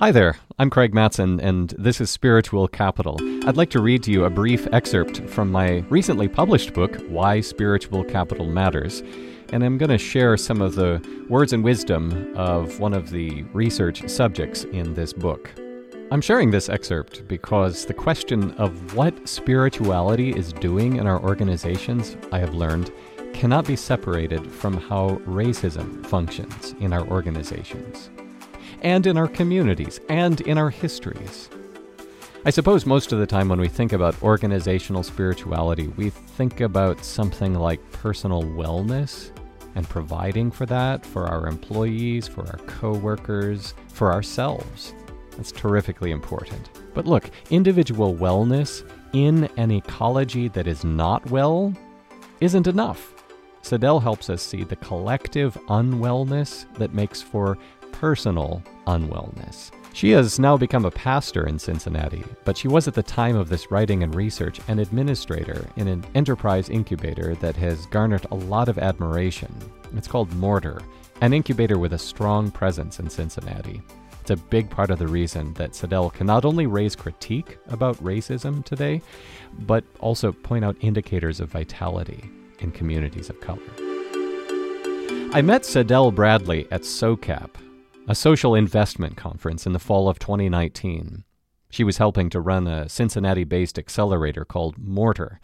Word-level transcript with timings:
Hi 0.00 0.12
there, 0.12 0.36
I'm 0.60 0.70
Craig 0.70 0.92
Mattson, 0.92 1.42
and 1.42 1.70
this 1.76 2.00
is 2.00 2.08
Spiritual 2.08 2.68
Capital. 2.68 3.16
I'd 3.48 3.56
like 3.56 3.70
to 3.70 3.80
read 3.80 4.04
to 4.04 4.12
you 4.12 4.26
a 4.26 4.30
brief 4.30 4.68
excerpt 4.72 5.28
from 5.28 5.50
my 5.50 5.78
recently 5.90 6.28
published 6.28 6.72
book, 6.72 6.94
Why 7.08 7.40
Spiritual 7.40 8.04
Capital 8.04 8.46
Matters. 8.46 9.02
And 9.52 9.64
I'm 9.64 9.76
going 9.76 9.90
to 9.90 9.98
share 9.98 10.36
some 10.36 10.62
of 10.62 10.76
the 10.76 11.04
words 11.28 11.52
and 11.52 11.64
wisdom 11.64 12.32
of 12.36 12.78
one 12.78 12.94
of 12.94 13.10
the 13.10 13.42
research 13.52 14.08
subjects 14.08 14.62
in 14.62 14.94
this 14.94 15.12
book. 15.12 15.50
I'm 16.12 16.20
sharing 16.20 16.52
this 16.52 16.68
excerpt 16.68 17.26
because 17.26 17.84
the 17.84 17.92
question 17.92 18.52
of 18.52 18.94
what 18.94 19.28
spirituality 19.28 20.30
is 20.30 20.52
doing 20.52 20.94
in 20.94 21.08
our 21.08 21.20
organizations, 21.20 22.16
I 22.30 22.38
have 22.38 22.54
learned, 22.54 22.92
cannot 23.32 23.66
be 23.66 23.74
separated 23.74 24.48
from 24.48 24.76
how 24.76 25.16
racism 25.26 26.06
functions 26.06 26.76
in 26.78 26.92
our 26.92 27.04
organizations 27.08 28.10
and 28.82 29.06
in 29.06 29.16
our 29.16 29.28
communities, 29.28 30.00
and 30.08 30.40
in 30.42 30.58
our 30.58 30.70
histories. 30.70 31.48
I 32.44 32.50
suppose 32.50 32.86
most 32.86 33.12
of 33.12 33.18
the 33.18 33.26
time 33.26 33.48
when 33.48 33.60
we 33.60 33.68
think 33.68 33.92
about 33.92 34.22
organizational 34.22 35.02
spirituality, 35.02 35.88
we 35.88 36.10
think 36.10 36.60
about 36.60 37.04
something 37.04 37.54
like 37.54 37.92
personal 37.92 38.42
wellness 38.42 39.32
and 39.74 39.88
providing 39.88 40.50
for 40.50 40.64
that 40.66 41.04
for 41.04 41.26
our 41.26 41.46
employees, 41.46 42.26
for 42.26 42.46
our 42.46 42.58
coworkers, 42.66 43.74
for 43.88 44.12
ourselves. 44.12 44.94
That's 45.36 45.52
terrifically 45.52 46.10
important. 46.10 46.70
But 46.94 47.06
look, 47.06 47.30
individual 47.50 48.14
wellness 48.14 48.88
in 49.12 49.48
an 49.56 49.70
ecology 49.70 50.48
that 50.48 50.66
is 50.66 50.84
not 50.84 51.28
well 51.30 51.74
isn't 52.40 52.66
enough. 52.66 53.14
Sadell 53.62 54.02
helps 54.02 54.30
us 54.30 54.42
see 54.42 54.64
the 54.64 54.76
collective 54.76 55.54
unwellness 55.68 56.66
that 56.74 56.94
makes 56.94 57.20
for 57.20 57.58
personal 58.00 58.62
unwellness. 58.86 59.72
She 59.92 60.10
has 60.10 60.38
now 60.38 60.56
become 60.56 60.84
a 60.84 60.90
pastor 60.90 61.48
in 61.48 61.58
Cincinnati, 61.58 62.22
but 62.44 62.56
she 62.56 62.68
was 62.68 62.86
at 62.86 62.94
the 62.94 63.02
time 63.02 63.34
of 63.34 63.48
this 63.48 63.72
writing 63.72 64.04
and 64.04 64.14
research 64.14 64.60
an 64.68 64.78
administrator 64.78 65.66
in 65.74 65.88
an 65.88 66.04
enterprise 66.14 66.68
incubator 66.68 67.34
that 67.36 67.56
has 67.56 67.86
garnered 67.86 68.24
a 68.30 68.36
lot 68.36 68.68
of 68.68 68.78
admiration. 68.78 69.52
It's 69.96 70.06
called 70.06 70.32
Mortar, 70.34 70.80
an 71.22 71.32
incubator 71.32 71.78
with 71.78 71.94
a 71.94 71.98
strong 71.98 72.52
presence 72.52 73.00
in 73.00 73.10
Cincinnati. 73.10 73.82
It's 74.20 74.30
a 74.30 74.36
big 74.36 74.70
part 74.70 74.90
of 74.90 75.00
the 75.00 75.08
reason 75.08 75.52
that 75.54 75.72
Sadell 75.72 76.12
can 76.12 76.26
not 76.28 76.44
only 76.44 76.66
raise 76.66 76.94
critique 76.94 77.58
about 77.68 77.96
racism 77.96 78.64
today, 78.64 79.02
but 79.60 79.82
also 79.98 80.30
point 80.30 80.64
out 80.64 80.76
indicators 80.80 81.40
of 81.40 81.50
vitality 81.50 82.30
in 82.60 82.70
communities 82.70 83.28
of 83.28 83.40
color. 83.40 83.58
I 85.32 85.42
met 85.42 85.62
Sadell 85.62 86.14
Bradley 86.14 86.68
at 86.70 86.82
SOCAP, 86.82 87.50
a 88.08 88.14
social 88.14 88.54
investment 88.54 89.18
conference 89.18 89.66
in 89.66 89.74
the 89.74 89.78
fall 89.78 90.08
of 90.08 90.18
2019. 90.18 91.24
She 91.68 91.84
was 91.84 91.98
helping 91.98 92.30
to 92.30 92.40
run 92.40 92.66
a 92.66 92.88
Cincinnati 92.88 93.44
based 93.44 93.78
accelerator 93.78 94.46
called 94.46 94.78
Mortar 94.78 95.40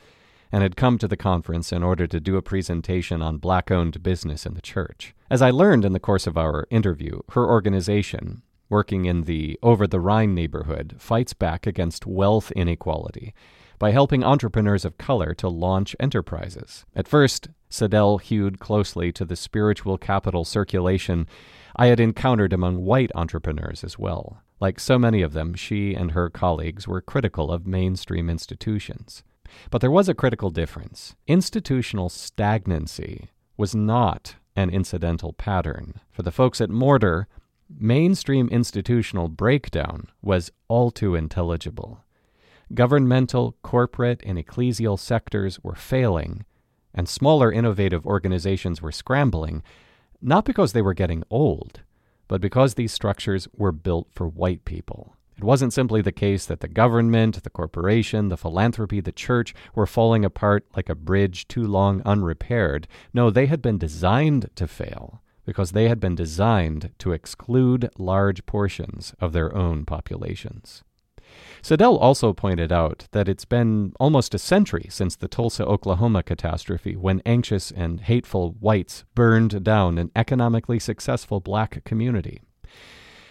and 0.50 0.62
had 0.62 0.74
come 0.74 0.96
to 0.96 1.06
the 1.06 1.16
conference 1.16 1.72
in 1.72 1.82
order 1.82 2.06
to 2.06 2.18
do 2.18 2.38
a 2.38 2.42
presentation 2.42 3.20
on 3.20 3.36
black 3.36 3.70
owned 3.70 4.02
business 4.02 4.46
in 4.46 4.54
the 4.54 4.62
church. 4.62 5.14
As 5.30 5.42
I 5.42 5.50
learned 5.50 5.84
in 5.84 5.92
the 5.92 6.00
course 6.00 6.26
of 6.26 6.38
our 6.38 6.66
interview, 6.70 7.20
her 7.32 7.46
organization, 7.46 8.40
working 8.70 9.04
in 9.04 9.24
the 9.24 9.58
Over 9.62 9.86
the 9.86 10.00
Rhine 10.00 10.34
neighborhood, 10.34 10.94
fights 10.98 11.34
back 11.34 11.66
against 11.66 12.06
wealth 12.06 12.50
inequality 12.52 13.34
by 13.78 13.90
helping 13.90 14.24
entrepreneurs 14.24 14.86
of 14.86 14.96
color 14.96 15.34
to 15.34 15.50
launch 15.50 15.94
enterprises. 16.00 16.86
At 16.96 17.08
first, 17.08 17.48
Sadell 17.74 18.20
hewed 18.20 18.60
closely 18.60 19.10
to 19.10 19.24
the 19.24 19.34
spiritual 19.34 19.98
capital 19.98 20.44
circulation 20.44 21.26
I 21.74 21.86
had 21.86 21.98
encountered 21.98 22.52
among 22.52 22.84
white 22.84 23.10
entrepreneurs 23.16 23.82
as 23.82 23.98
well. 23.98 24.40
Like 24.60 24.78
so 24.78 24.96
many 24.96 25.22
of 25.22 25.32
them, 25.32 25.54
she 25.54 25.92
and 25.92 26.12
her 26.12 26.30
colleagues 26.30 26.86
were 26.86 27.00
critical 27.00 27.50
of 27.50 27.66
mainstream 27.66 28.30
institutions. 28.30 29.24
But 29.70 29.80
there 29.80 29.90
was 29.90 30.08
a 30.08 30.14
critical 30.14 30.50
difference. 30.50 31.16
Institutional 31.26 32.08
stagnancy 32.08 33.30
was 33.56 33.74
not 33.74 34.36
an 34.54 34.70
incidental 34.70 35.32
pattern. 35.32 36.00
For 36.12 36.22
the 36.22 36.30
folks 36.30 36.60
at 36.60 36.70
Mortar, 36.70 37.26
mainstream 37.68 38.46
institutional 38.50 39.26
breakdown 39.28 40.06
was 40.22 40.52
all 40.68 40.92
too 40.92 41.16
intelligible. 41.16 42.04
Governmental, 42.72 43.56
corporate, 43.62 44.22
and 44.24 44.38
ecclesial 44.38 44.96
sectors 44.96 45.58
were 45.64 45.74
failing, 45.74 46.44
and 46.94 47.08
smaller 47.08 47.52
innovative 47.52 48.06
organizations 48.06 48.80
were 48.80 48.92
scrambling 48.92 49.62
not 50.24 50.46
because 50.46 50.72
they 50.72 50.80
were 50.80 50.94
getting 50.94 51.22
old, 51.28 51.82
but 52.28 52.40
because 52.40 52.74
these 52.74 52.92
structures 52.92 53.46
were 53.54 53.72
built 53.72 54.08
for 54.10 54.26
white 54.26 54.64
people. 54.64 55.16
It 55.36 55.44
wasn't 55.44 55.72
simply 55.72 56.00
the 56.00 56.12
case 56.12 56.46
that 56.46 56.60
the 56.60 56.68
government, 56.68 57.42
the 57.42 57.50
corporation, 57.50 58.28
the 58.28 58.36
philanthropy, 58.36 59.00
the 59.00 59.12
church 59.12 59.54
were 59.74 59.86
falling 59.86 60.24
apart 60.24 60.64
like 60.76 60.88
a 60.88 60.94
bridge 60.94 61.46
too 61.48 61.64
long 61.64 62.00
unrepaired. 62.06 62.88
No, 63.12 63.30
they 63.30 63.46
had 63.46 63.60
been 63.60 63.76
designed 63.76 64.48
to 64.54 64.66
fail 64.66 65.20
because 65.44 65.72
they 65.72 65.88
had 65.88 66.00
been 66.00 66.14
designed 66.14 66.92
to 66.98 67.12
exclude 67.12 67.90
large 67.98 68.46
portions 68.46 69.12
of 69.20 69.32
their 69.32 69.54
own 69.54 69.84
populations. 69.84 70.82
Sadell 71.62 71.98
also 72.00 72.32
pointed 72.32 72.70
out 72.70 73.06
that 73.12 73.28
it's 73.28 73.44
been 73.44 73.92
almost 73.98 74.34
a 74.34 74.38
century 74.38 74.86
since 74.90 75.16
the 75.16 75.28
Tulsa, 75.28 75.64
Oklahoma 75.64 76.22
catastrophe 76.22 76.96
when 76.96 77.22
anxious 77.24 77.70
and 77.70 78.00
hateful 78.00 78.56
whites 78.60 79.04
burned 79.14 79.64
down 79.64 79.98
an 79.98 80.10
economically 80.14 80.78
successful 80.78 81.40
black 81.40 81.82
community. 81.84 82.42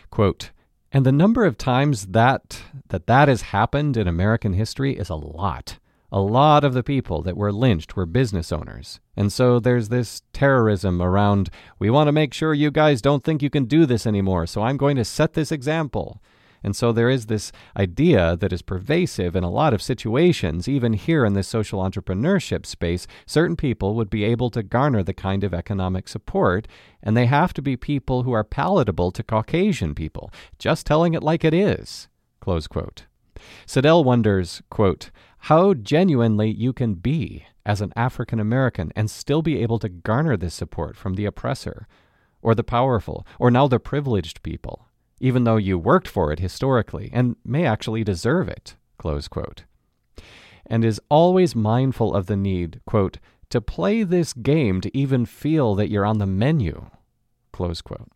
Quote, 0.10 0.52
and 0.92 1.06
the 1.06 1.12
number 1.12 1.44
of 1.44 1.58
times 1.58 2.08
that, 2.08 2.62
that 2.90 3.08
that 3.08 3.28
has 3.28 3.42
happened 3.42 3.98
in 3.98 4.08
American 4.08 4.54
history 4.54 4.96
is 4.96 5.10
a 5.10 5.16
lot. 5.16 5.80
A 6.12 6.22
lot 6.22 6.64
of 6.64 6.76
the 6.76 6.84
people 6.84 7.24
that 7.24 7.36
were 7.36 7.52
lynched 7.52 7.96
were 7.96 8.06
business 8.06 8.52
owners. 8.52 9.00
And 9.18 9.34
so 9.34 9.60
there's 9.60 9.90
this 9.90 10.22
terrorism 10.32 11.02
around, 11.02 11.50
we 11.80 11.90
want 11.90 12.08
to 12.08 12.12
make 12.12 12.36
sure 12.36 12.54
you 12.54 12.70
guys 12.70 13.02
don't 13.02 13.24
think 13.24 13.42
you 13.42 13.50
can 13.50 13.66
do 13.66 13.88
this 13.88 14.06
anymore, 14.06 14.46
so 14.46 14.62
I'm 14.62 14.78
going 14.78 14.96
to 14.98 15.06
set 15.06 15.34
this 15.34 15.52
example. 15.52 16.22
And 16.64 16.76
so 16.76 16.92
there 16.92 17.10
is 17.10 17.26
this 17.26 17.52
idea 17.76 18.38
that 18.38 18.54
is 18.54 18.62
pervasive 18.62 19.36
in 19.36 19.44
a 19.44 19.52
lot 19.52 19.74
of 19.74 19.82
situations, 19.82 20.68
even 20.68 20.94
here 20.94 21.26
in 21.26 21.34
this 21.34 21.48
social 21.48 21.82
entrepreneurship 21.82 22.66
space. 22.66 23.06
Certain 23.26 23.58
people 23.58 23.96
would 23.96 24.10
be 24.10 24.24
able 24.24 24.50
to 24.52 24.64
garner 24.64 25.04
the 25.04 25.14
kind 25.14 25.44
of 25.44 25.54
economic 25.54 26.08
support, 26.08 26.68
and 27.02 27.18
they 27.18 27.26
have 27.26 27.54
to 27.54 27.62
be 27.62 27.76
people 27.76 28.24
who 28.24 28.32
are 28.32 28.46
palatable 28.46 29.12
to 29.12 29.24
Caucasian 29.24 29.94
people, 29.94 30.32
just 30.58 30.86
telling 30.86 31.14
it 31.14 31.22
like 31.22 31.44
it 31.44 31.54
is. 31.54 32.08
Close 32.40 32.68
quote. 32.68 33.06
Sadell 33.68 34.06
wonders, 34.06 34.62
quote, 34.70 35.12
how 35.48 35.74
genuinely 35.74 36.50
you 36.50 36.72
can 36.72 36.94
be 36.94 37.46
as 37.66 37.82
an 37.82 37.92
African 37.98 38.40
American 38.40 38.94
and 38.96 39.12
still 39.12 39.42
be 39.42 39.62
able 39.62 39.80
to 39.80 39.90
garner 39.90 40.38
this 40.38 40.54
support 40.54 40.96
from 40.96 41.16
the 41.16 41.26
oppressor, 41.26 41.88
or 42.42 42.56
the 42.56 42.64
powerful, 42.64 43.28
or 43.40 43.52
now 43.52 43.68
the 43.68 43.80
privileged 43.80 44.44
people 44.44 44.88
even 45.20 45.44
though 45.44 45.58
you 45.58 45.78
worked 45.78 46.08
for 46.08 46.32
it 46.32 46.40
historically 46.40 47.10
and 47.14 47.36
may 47.46 47.66
actually 47.66 48.04
deserve 48.04 48.48
it, 48.48 48.76
and 50.66 50.86
is 50.86 51.02
always 51.10 51.56
mindful 51.56 52.14
of 52.14 52.28
the 52.28 52.38
need, 52.38 52.80
quote, 52.86 53.20
to 53.50 53.62
play 53.62 54.04
this 54.04 54.34
game 54.34 54.82
to 54.82 54.98
even 54.98 55.26
feel 55.26 55.76
that 55.76 55.90
you're 55.90 56.06
on 56.06 56.18
the 56.18 56.26
menu, 56.26 56.90
close 57.52 57.82
quote. 57.82 58.10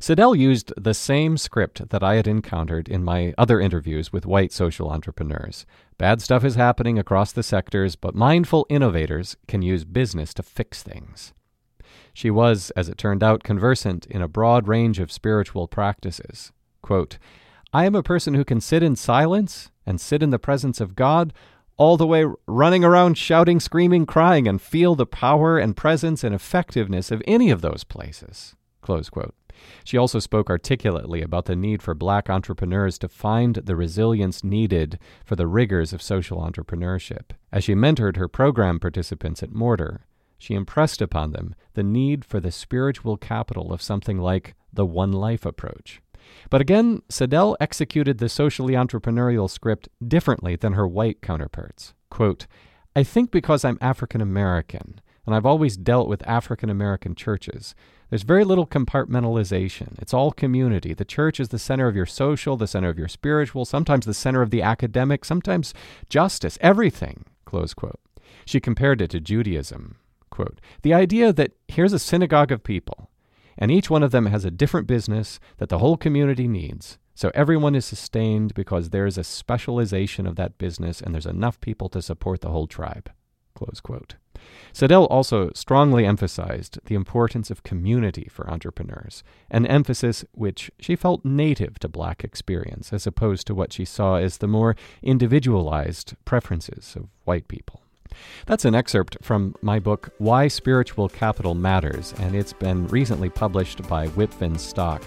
Sadell 0.00 0.38
used 0.38 0.72
the 0.76 0.94
same 0.94 1.36
script 1.36 1.88
that 1.90 2.02
I 2.02 2.14
had 2.14 2.28
encountered 2.28 2.88
in 2.88 3.02
my 3.02 3.34
other 3.36 3.60
interviews 3.60 4.12
with 4.12 4.26
white 4.26 4.52
social 4.52 4.90
entrepreneurs. 4.90 5.66
Bad 5.98 6.22
stuff 6.22 6.44
is 6.44 6.54
happening 6.54 6.98
across 6.98 7.32
the 7.32 7.42
sectors, 7.42 7.96
but 7.96 8.14
mindful 8.14 8.66
innovators 8.68 9.36
can 9.48 9.62
use 9.62 9.84
business 9.84 10.32
to 10.34 10.42
fix 10.42 10.82
things. 10.82 11.32
She 12.16 12.30
was, 12.30 12.70
as 12.70 12.88
it 12.88 12.96
turned 12.96 13.22
out, 13.22 13.42
conversant 13.42 14.06
in 14.06 14.22
a 14.22 14.26
broad 14.26 14.68
range 14.68 15.00
of 15.00 15.12
spiritual 15.12 15.68
practices. 15.68 16.50
Quote, 16.80 17.18
I 17.74 17.84
am 17.84 17.94
a 17.94 18.02
person 18.02 18.32
who 18.32 18.42
can 18.42 18.58
sit 18.58 18.82
in 18.82 18.96
silence 18.96 19.70
and 19.84 20.00
sit 20.00 20.22
in 20.22 20.30
the 20.30 20.38
presence 20.38 20.80
of 20.80 20.96
God, 20.96 21.34
all 21.76 21.98
the 21.98 22.06
way 22.06 22.24
running 22.46 22.86
around 22.86 23.18
shouting, 23.18 23.60
screaming, 23.60 24.06
crying, 24.06 24.48
and 24.48 24.62
feel 24.62 24.94
the 24.94 25.04
power 25.04 25.58
and 25.58 25.76
presence 25.76 26.24
and 26.24 26.34
effectiveness 26.34 27.10
of 27.10 27.22
any 27.26 27.50
of 27.50 27.60
those 27.60 27.84
places. 27.84 28.56
Close 28.80 29.10
quote. 29.10 29.34
She 29.84 29.98
also 29.98 30.18
spoke 30.18 30.48
articulately 30.48 31.20
about 31.20 31.44
the 31.44 31.54
need 31.54 31.82
for 31.82 31.94
black 31.94 32.30
entrepreneurs 32.30 32.96
to 33.00 33.10
find 33.10 33.56
the 33.56 33.76
resilience 33.76 34.42
needed 34.42 34.98
for 35.26 35.36
the 35.36 35.46
rigors 35.46 35.92
of 35.92 36.00
social 36.00 36.38
entrepreneurship. 36.38 37.32
As 37.52 37.64
she 37.64 37.74
mentored 37.74 38.16
her 38.16 38.26
program 38.26 38.80
participants 38.80 39.42
at 39.42 39.52
Mortar, 39.52 40.05
she 40.38 40.54
impressed 40.54 41.00
upon 41.00 41.32
them 41.32 41.54
the 41.74 41.82
need 41.82 42.24
for 42.24 42.40
the 42.40 42.50
spiritual 42.50 43.16
capital 43.16 43.72
of 43.72 43.82
something 43.82 44.18
like 44.18 44.54
the 44.72 44.86
one 44.86 45.12
life 45.12 45.44
approach. 45.46 46.00
But 46.50 46.60
again, 46.60 47.02
Sadell 47.08 47.56
executed 47.60 48.18
the 48.18 48.28
socially 48.28 48.74
entrepreneurial 48.74 49.48
script 49.48 49.88
differently 50.06 50.56
than 50.56 50.72
her 50.72 50.86
white 50.86 51.22
counterparts. 51.22 51.94
Quote, 52.10 52.46
I 52.94 53.02
think 53.02 53.30
because 53.30 53.64
I'm 53.64 53.78
African 53.80 54.20
American, 54.20 55.00
and 55.26 55.34
I've 55.34 55.46
always 55.46 55.76
dealt 55.76 56.08
with 56.08 56.26
African 56.26 56.70
American 56.70 57.14
churches. 57.14 57.74
There's 58.08 58.22
very 58.22 58.44
little 58.44 58.66
compartmentalization. 58.66 59.98
It's 59.98 60.14
all 60.14 60.30
community. 60.30 60.94
The 60.94 61.04
church 61.04 61.40
is 61.40 61.48
the 61.48 61.58
center 61.58 61.88
of 61.88 61.96
your 61.96 62.06
social, 62.06 62.56
the 62.56 62.68
center 62.68 62.88
of 62.88 62.98
your 62.98 63.08
spiritual, 63.08 63.64
sometimes 63.64 64.06
the 64.06 64.14
center 64.14 64.42
of 64.42 64.50
the 64.50 64.62
academic, 64.62 65.24
sometimes 65.24 65.74
justice, 66.08 66.56
everything. 66.60 67.24
Close 67.44 67.74
quote. 67.74 68.00
She 68.44 68.60
compared 68.60 69.00
it 69.02 69.10
to 69.10 69.20
Judaism. 69.20 69.96
Quote, 70.36 70.60
the 70.82 70.92
idea 70.92 71.32
that 71.32 71.52
here's 71.66 71.94
a 71.94 71.98
synagogue 71.98 72.52
of 72.52 72.62
people, 72.62 73.08
and 73.56 73.70
each 73.70 73.88
one 73.88 74.02
of 74.02 74.10
them 74.10 74.26
has 74.26 74.44
a 74.44 74.50
different 74.50 74.86
business 74.86 75.40
that 75.56 75.70
the 75.70 75.78
whole 75.78 75.96
community 75.96 76.46
needs. 76.46 76.98
So 77.14 77.30
everyone 77.34 77.74
is 77.74 77.86
sustained 77.86 78.52
because 78.52 78.90
there's 78.90 79.16
a 79.16 79.24
specialization 79.24 80.26
of 80.26 80.36
that 80.36 80.58
business 80.58 81.00
and 81.00 81.14
there's 81.14 81.24
enough 81.24 81.58
people 81.62 81.88
to 81.88 82.02
support 82.02 82.42
the 82.42 82.50
whole 82.50 82.66
tribe. 82.66 83.10
Close 83.54 83.80
quote. 83.80 84.16
Sadell 84.74 85.06
also 85.10 85.52
strongly 85.54 86.04
emphasized 86.04 86.80
the 86.84 86.96
importance 86.96 87.50
of 87.50 87.62
community 87.62 88.28
for 88.30 88.50
entrepreneurs, 88.50 89.24
an 89.50 89.64
emphasis 89.64 90.22
which 90.32 90.70
she 90.78 90.96
felt 90.96 91.24
native 91.24 91.78
to 91.78 91.88
black 91.88 92.22
experience, 92.22 92.92
as 92.92 93.06
opposed 93.06 93.46
to 93.46 93.54
what 93.54 93.72
she 93.72 93.86
saw 93.86 94.16
as 94.16 94.36
the 94.36 94.46
more 94.46 94.76
individualized 95.02 96.14
preferences 96.26 96.94
of 96.94 97.08
white 97.24 97.48
people. 97.48 97.80
That's 98.46 98.64
an 98.64 98.74
excerpt 98.74 99.16
from 99.22 99.54
my 99.62 99.78
book, 99.78 100.10
Why 100.18 100.48
Spiritual 100.48 101.08
Capital 101.08 101.54
Matters, 101.54 102.14
and 102.20 102.34
it's 102.34 102.52
been 102.52 102.86
recently 102.88 103.28
published 103.28 103.86
by 103.88 104.08
Wipf 104.08 104.58
Stock. 104.58 105.02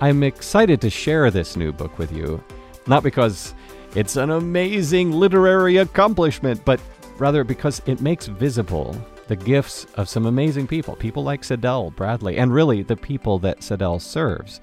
I'm 0.00 0.22
excited 0.22 0.80
to 0.80 0.90
share 0.90 1.30
this 1.30 1.56
new 1.56 1.72
book 1.72 1.98
with 1.98 2.12
you, 2.12 2.42
not 2.86 3.02
because 3.02 3.54
it's 3.94 4.16
an 4.16 4.30
amazing 4.30 5.12
literary 5.12 5.78
accomplishment, 5.78 6.64
but 6.64 6.80
rather 7.18 7.44
because 7.44 7.82
it 7.86 8.00
makes 8.00 8.26
visible 8.26 8.96
the 9.28 9.36
gifts 9.36 9.86
of 9.94 10.08
some 10.08 10.26
amazing 10.26 10.66
people, 10.66 10.96
people 10.96 11.22
like 11.22 11.42
Sadell 11.42 11.94
Bradley, 11.94 12.38
and 12.38 12.52
really 12.52 12.82
the 12.82 12.96
people 12.96 13.38
that 13.40 13.60
Sadell 13.60 14.00
serves, 14.00 14.60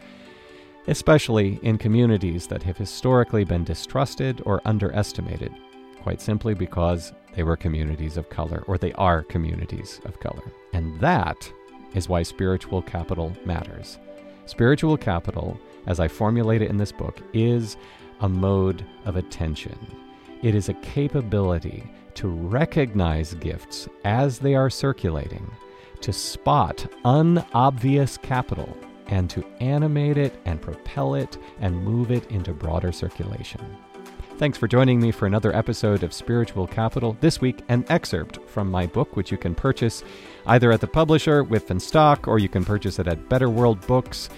especially 0.87 1.59
in 1.61 1.77
communities 1.77 2.47
that 2.47 2.63
have 2.63 2.77
historically 2.77 3.43
been 3.43 3.63
distrusted 3.63 4.41
or 4.45 4.61
underestimated, 4.65 5.53
quite 6.01 6.19
simply 6.19 6.53
because 6.53 7.13
they 7.37 7.43
were 7.43 7.55
communities 7.55 8.17
of 8.17 8.31
color, 8.31 8.63
or 8.65 8.79
they 8.79 8.93
are 8.93 9.21
communities 9.21 10.01
of 10.05 10.19
color. 10.19 10.51
And 10.73 10.99
that 10.99 11.49
is 11.93 12.09
why 12.09 12.23
spiritual 12.23 12.81
capital 12.81 13.31
matters. 13.45 13.99
Spiritual 14.47 14.97
capital, 14.97 15.59
as 15.85 15.99
I 15.99 16.07
formulate 16.07 16.63
it 16.63 16.71
in 16.71 16.77
this 16.77 16.91
book, 16.91 17.21
is 17.33 17.77
a 18.21 18.27
mode 18.27 18.83
of 19.05 19.17
attention. 19.17 19.77
It 20.41 20.55
is 20.55 20.67
a 20.67 20.73
capability 20.75 21.83
to 22.15 22.27
recognize 22.27 23.35
gifts 23.35 23.87
as 24.03 24.39
they 24.39 24.55
are 24.55 24.71
circulating, 24.71 25.47
to 26.01 26.11
spot 26.11 26.91
unobvious 27.05 28.17
capital, 28.17 28.75
and 29.09 29.29
to 29.29 29.45
animate 29.59 30.17
it 30.17 30.41
and 30.45 30.59
propel 30.59 31.13
it 31.13 31.37
and 31.59 31.85
move 31.85 32.09
it 32.09 32.25
into 32.31 32.51
broader 32.51 32.91
circulation. 32.91 33.61
Thanks 34.37 34.59
for 34.59 34.67
joining 34.67 34.99
me 34.99 35.09
for 35.09 35.25
another 35.25 35.51
episode 35.55 36.03
of 36.03 36.13
Spiritual 36.13 36.67
Capital. 36.67 37.17
This 37.21 37.41
week, 37.41 37.63
an 37.69 37.83
excerpt 37.89 38.37
from 38.47 38.69
my 38.69 38.85
book, 38.85 39.15
which 39.15 39.31
you 39.31 39.37
can 39.37 39.55
purchase 39.55 40.03
either 40.45 40.71
at 40.71 40.79
the 40.79 40.85
publisher, 40.85 41.43
Wipf 41.43 41.81
Stock, 41.81 42.27
or 42.27 42.37
you 42.37 42.47
can 42.47 42.63
purchase 42.63 42.99
it 42.99 43.07
at 43.07 43.29
Better 43.29 43.49
World 43.49 43.85
Books, 43.87 44.29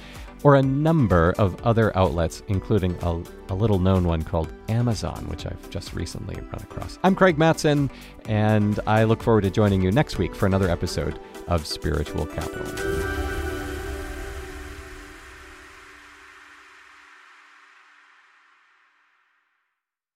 or 0.44 0.56
a 0.56 0.62
number 0.62 1.34
of 1.38 1.62
other 1.66 1.96
outlets, 1.98 2.44
including 2.48 2.96
a, 3.02 3.22
a 3.50 3.54
little 3.54 3.78
known 3.78 4.06
one 4.06 4.24
called 4.24 4.54
Amazon, 4.70 5.26
which 5.28 5.46
I've 5.46 5.70
just 5.70 5.94
recently 5.94 6.36
run 6.36 6.62
across. 6.62 6.98
I'm 7.04 7.14
Craig 7.14 7.36
Mattson, 7.36 7.90
and 8.26 8.80
I 8.88 9.04
look 9.04 9.22
forward 9.22 9.42
to 9.42 9.50
joining 9.50 9.82
you 9.82 9.92
next 9.92 10.18
week 10.18 10.34
for 10.34 10.46
another 10.46 10.70
episode 10.70 11.20
of 11.48 11.66
Spiritual 11.66 12.26
Capital. 12.26 12.99